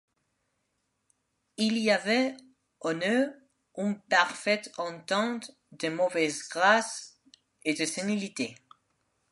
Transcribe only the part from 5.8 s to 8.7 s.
mauvaise grâce et de sénilité.